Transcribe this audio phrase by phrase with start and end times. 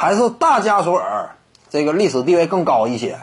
[0.00, 1.30] 还是大加索尔
[1.70, 3.18] 这个历史地位更高一些。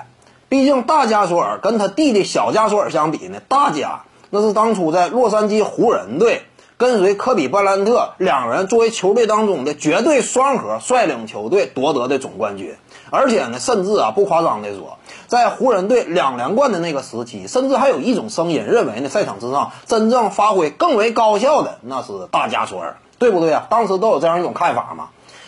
[0.49, 6.41] 毕竟大加索尔跟他弟弟小加索尔相比呢，大加那是当初在洛杉矶湖人队
[6.75, 12.75] 跟随科比布莱特两人作为球队当中的绝对双核率领球队夺得的总冠军。
[13.09, 14.97] 而且呢，甚至啊不夸张的说，
[15.27, 23.65] 在湖人队两连冠的那个时期，甚至还有一种声音认为呢，赛场之上真正发挥更为高效的那是大加索尔，对不对啊？
[23.69, 25.07] 当时都有这样一种看法嘛。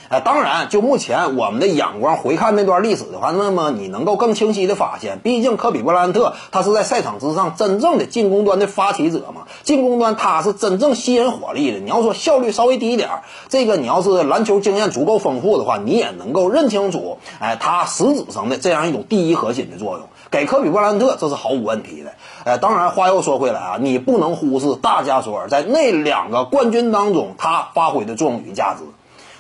[0.10, 11.80] 哎，当然，就目前我们的眼光回看那段历史的话，那么你能够更清晰的发现，毕竟科比布莱恩特他是在赛场之上真正的进攻端的发起者嘛，进攻端他是真正吸引火力的。
[11.80, 13.10] 你要说效率稍微低一点，
[13.50, 22.14] 这个你要是篮球经验足够丰富的话，你也能够认清楚，哎，他实质上的这样一种第一核心的作用，给科比布莱恩特这是毫无问题的。
[22.46, 28.86] 哎，当然话又说回来啊，你不能忽视大加索尔在那两个冠军当中他发挥的作用与价值。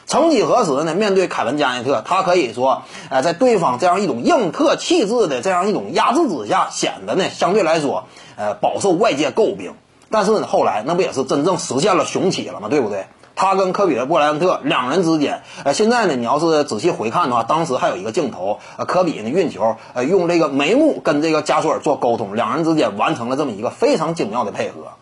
[0.07, 0.95] 曾几何时呢？
[0.95, 8.05] 面对凯文加内特，他可以说，呃，在对方这样一种硬特气质的这样一种压制之下，显得呢相对来说，
[8.38, 9.73] 呃，饱受外界诟病。
[10.09, 12.69] 但是呢，后来那不也是真正实现了雄起了吗？
[12.69, 13.08] 对不对？
[13.35, 24.94] 他跟科比的布莱恩特两人之间，呃，现在呢，你要是仔细回看的话，当时还有一个镜头，呃，科比呢运球，呃，用这个眉目跟这个加索尔做沟通，两人之间完成了这么一个非常精妙的配合。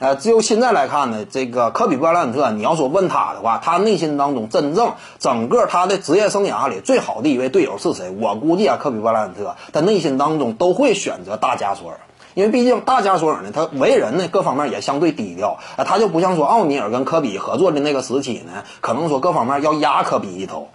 [0.00, 8.10] 呃，只有现在来看呢，这个科比布莱恩特，你要说问他的话，他内心当中真正整个他的职业生涯里最好的一位队友是谁？
[8.18, 12.00] 我估计啊，科比布莱恩特他内心当中都会选择大加索尔，
[12.34, 20.68] 因为毕竟大加索尔呢，他为人呢各方面也相对低调，啊，他就不像说奥尼尔跟科比合作的那个时期呢，可能说各方面要压科比一头，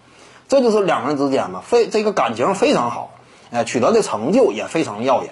[0.47, 3.09] 这就是两人之间嘛，非这个感情非常好，
[3.51, 5.31] 哎，取得的成就也非常耀眼。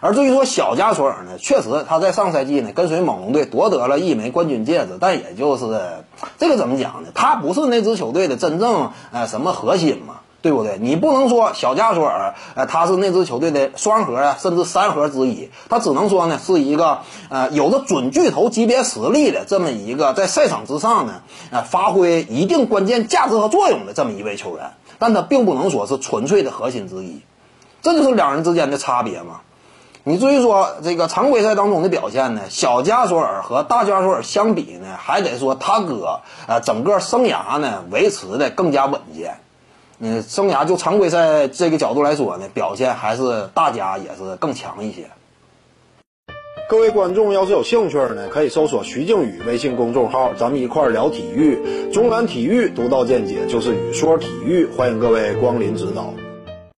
[0.00, 5.64] 而至于说小加索尔呢，确实他在上赛季呢跟随猛龙队夺得了一枚冠军戒指，但也就是
[6.38, 7.10] 这个怎么讲呢？
[7.14, 10.78] 他不是那支球队的真正呃什么核心嘛，对不对？
[10.80, 27.20] 你不能说小加索尔呃他是那支球队的双核啊，甚至三核之一，他只能说呢是一个呃有着准巨头级别实力的这么一个在赛场之上呢呃发挥一定关键价值和作用的这么一位球员，但他并不能说是纯粹的核心之一，
[27.82, 29.42] 这就是两人之间的差别嘛。
[30.02, 39.40] 你至于说这个常规赛当中的表现呢，小加索尔和大加索尔相比呢，还得说他哥呃整个生涯呢维持的更加稳健。
[39.98, 45.10] 嗯，生涯就常规赛这个角度来说呢，表现还是大家也是更强一些。
[46.70, 56.14] 各位观众要是有兴趣呢，可以搜索徐静宇微信公众号，咱们一块聊体育，中南体育独到见解就是语说体育，欢迎各位光临指导。